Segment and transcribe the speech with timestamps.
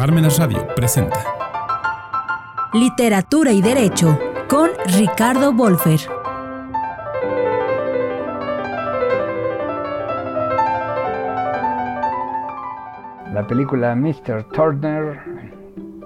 [0.00, 1.22] Parmenas Radio presenta
[2.72, 6.00] Literatura y Derecho con Ricardo Wolfer.
[13.34, 14.44] La película Mr.
[14.54, 15.20] Turner,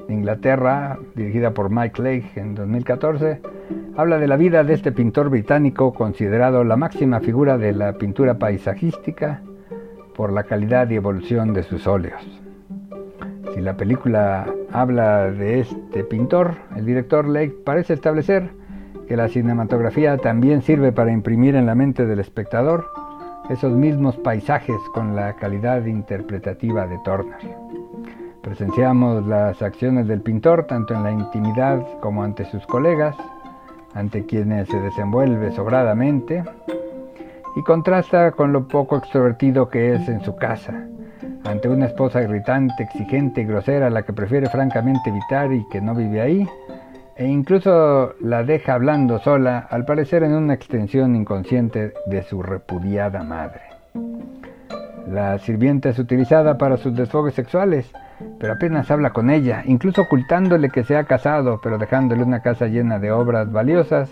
[0.08, 3.42] Inglaterra, dirigida por Mike Leigh en 2014,
[3.96, 8.40] habla de la vida de este pintor británico considerado la máxima figura de la pintura
[8.40, 9.40] paisajística
[10.16, 12.43] por la calidad y evolución de sus óleos.
[13.54, 18.50] Si la película habla de este pintor, el director Lake parece establecer
[19.06, 22.90] que la cinematografía también sirve para imprimir en la mente del espectador
[23.48, 27.38] esos mismos paisajes con la calidad interpretativa de Turner.
[28.42, 33.14] Presenciamos las acciones del pintor tanto en la intimidad como ante sus colegas,
[33.94, 36.42] ante quienes se desenvuelve sobradamente,
[37.54, 40.88] y contrasta con lo poco extrovertido que es en su casa,
[41.44, 45.94] ante una esposa irritante, exigente y grosera, la que prefiere francamente evitar y que no
[45.94, 46.48] vive ahí,
[47.16, 53.22] e incluso la deja hablando sola, al parecer en una extensión inconsciente de su repudiada
[53.22, 53.62] madre.
[55.08, 57.92] La sirvienta es utilizada para sus desfogues sexuales,
[58.38, 62.66] pero apenas habla con ella, incluso ocultándole que se ha casado, pero dejándole una casa
[62.66, 64.10] llena de obras valiosas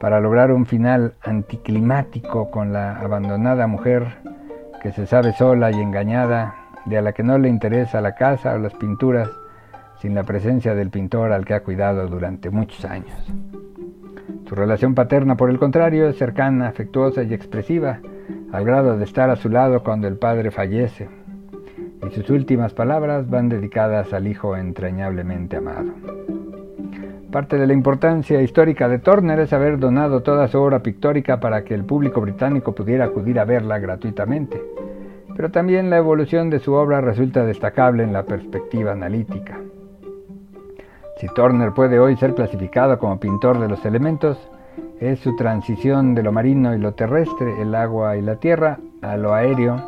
[0.00, 4.16] para lograr un final anticlimático con la abandonada mujer
[4.82, 8.54] que se sabe sola y engañada, de a la que no le interesa la casa
[8.54, 9.28] o las pinturas,
[10.00, 13.16] sin la presencia del pintor al que ha cuidado durante muchos años.
[14.48, 18.00] Su relación paterna, por el contrario, es cercana, afectuosa y expresiva,
[18.52, 21.08] al grado de estar a su lado cuando el padre fallece,
[22.06, 25.92] y sus últimas palabras van dedicadas al hijo entrañablemente amado.
[27.38, 31.62] Parte de la importancia histórica de Turner es haber donado toda su obra pictórica para
[31.62, 34.60] que el público británico pudiera acudir a verla gratuitamente,
[35.36, 39.56] pero también la evolución de su obra resulta destacable en la perspectiva analítica.
[41.18, 44.36] Si Turner puede hoy ser clasificado como pintor de los elementos,
[44.98, 49.16] es su transición de lo marino y lo terrestre, el agua y la tierra, a
[49.16, 49.80] lo aéreo,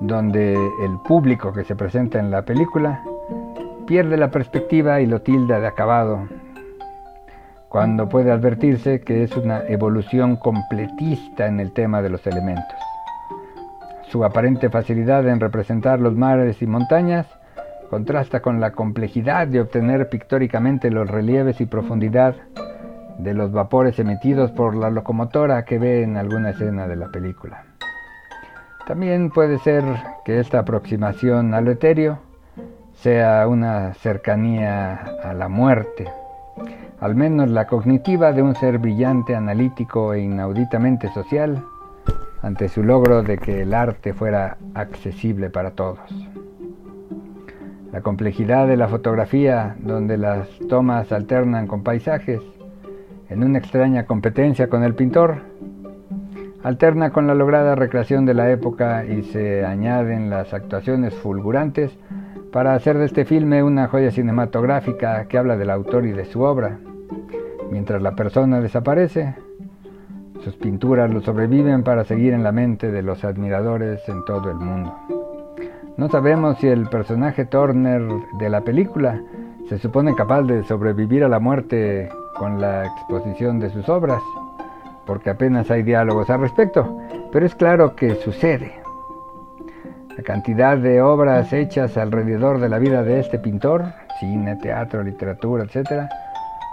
[0.00, 3.04] donde el público que se presenta en la película
[3.86, 6.26] pierde la perspectiva y lo tilda de acabado,
[7.76, 12.74] cuando puede advertirse que es una evolución completista en el tema de los elementos.
[14.08, 17.26] Su aparente facilidad en representar los mares y montañas
[17.90, 22.36] contrasta con la complejidad de obtener pictóricamente los relieves y profundidad
[23.18, 27.64] de los vapores emitidos por la locomotora que ve en alguna escena de la película.
[28.86, 29.84] También puede ser
[30.24, 32.20] que esta aproximación a lo etéreo
[32.94, 36.06] sea una cercanía a la muerte,
[37.00, 41.62] al menos la cognitiva de un ser brillante, analítico e inauditamente social,
[42.42, 45.98] ante su logro de que el arte fuera accesible para todos.
[47.92, 52.40] La complejidad de la fotografía, donde las tomas alternan con paisajes,
[53.28, 55.42] en una extraña competencia con el pintor,
[56.62, 61.96] alterna con la lograda recreación de la época y se añaden las actuaciones fulgurantes
[62.56, 66.40] para hacer de este filme una joya cinematográfica que habla del autor y de su
[66.40, 66.78] obra.
[67.70, 69.34] Mientras la persona desaparece,
[70.40, 74.56] sus pinturas lo sobreviven para seguir en la mente de los admiradores en todo el
[74.56, 74.96] mundo.
[75.98, 78.00] No sabemos si el personaje Turner
[78.38, 79.20] de la película
[79.68, 82.08] se supone capaz de sobrevivir a la muerte
[82.38, 84.22] con la exposición de sus obras,
[85.04, 88.85] porque apenas hay diálogos al respecto, pero es claro que sucede.
[90.16, 93.84] La cantidad de obras hechas alrededor de la vida de este pintor,
[94.18, 96.08] cine, teatro, literatura, etc.,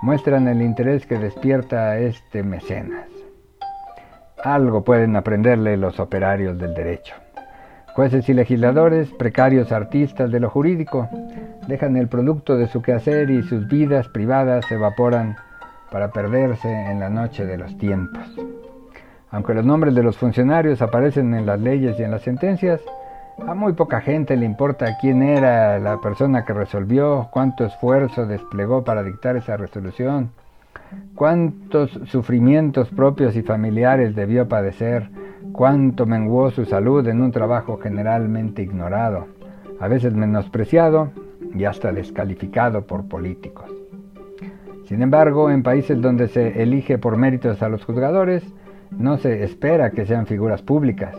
[0.02, 3.10] muestran el interés que despierta este mecenas.
[4.42, 7.16] Algo pueden aprenderle los operarios del derecho.
[7.96, 11.10] Jueces y legisladores, precarios artistas de lo jurídico,
[11.68, 15.36] dejan el producto de su quehacer y sus vidas privadas se evaporan
[15.92, 18.24] para perderse en la noche de los tiempos.
[19.32, 22.82] Aunque los nombres de los funcionarios aparecen en las leyes y en las sentencias,
[23.40, 28.84] a muy poca gente le importa quién era la persona que resolvió, cuánto esfuerzo desplegó
[28.84, 30.32] para dictar esa resolución,
[31.16, 35.10] cuántos sufrimientos propios y familiares debió padecer,
[35.52, 39.28] cuánto menguó su salud en un trabajo generalmente ignorado,
[39.80, 41.12] a veces menospreciado
[41.54, 43.70] y hasta descalificado por políticos.
[44.86, 48.44] Sin embargo, en países donde se elige por méritos a los juzgadores,
[48.92, 51.16] no se espera que sean figuras públicas,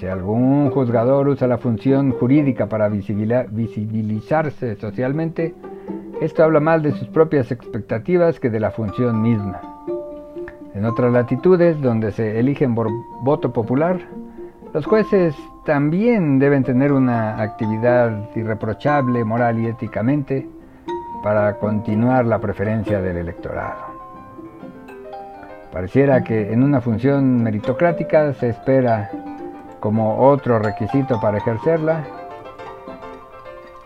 [0.00, 5.54] si algún juzgador usa la función jurídica para visibilizarse socialmente,
[6.22, 9.60] esto habla más de sus propias expectativas que de la función misma.
[10.74, 12.88] En otras latitudes, donde se eligen por
[13.22, 13.98] voto popular,
[14.72, 15.34] los jueces
[15.66, 20.48] también deben tener una actividad irreprochable moral y éticamente
[21.22, 23.90] para continuar la preferencia del electorado.
[25.70, 29.10] Pareciera que en una función meritocrática se espera
[29.80, 32.04] como otro requisito para ejercerla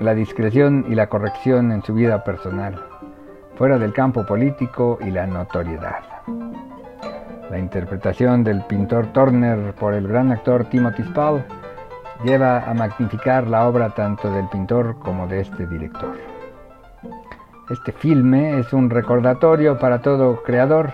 [0.00, 2.84] la discreción y la corrección en su vida personal,
[3.56, 6.02] fuera del campo político y la notoriedad.
[7.50, 11.44] La interpretación del pintor Turner por el gran actor Timothy Spall
[12.24, 16.16] lleva a magnificar la obra tanto del pintor como de este director.
[17.70, 20.92] Este filme es un recordatorio para todo creador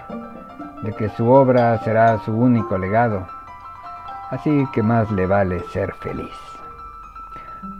[0.83, 3.27] de que su obra será su único legado,
[4.31, 6.35] así que más le vale ser feliz.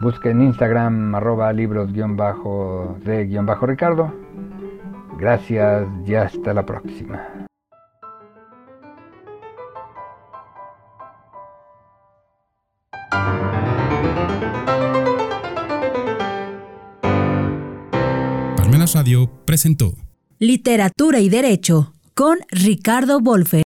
[0.01, 4.13] Busque en Instagram arroba libros-de-ricardo.
[5.17, 7.47] Gracias y hasta la próxima.
[18.93, 19.93] Radio presentó
[20.37, 23.59] Literatura y Derecho con Ricardo Wolfer.